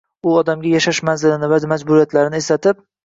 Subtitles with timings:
[0.27, 2.81] u odamga yashash manzilini va majburiyatlarini eslatib